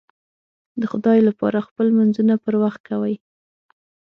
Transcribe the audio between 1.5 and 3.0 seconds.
خپل لمونځونه پر وخت